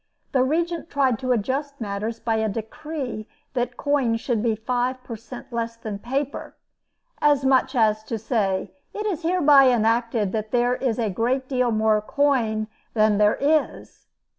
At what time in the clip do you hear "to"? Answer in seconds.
1.19-1.31, 8.05-8.17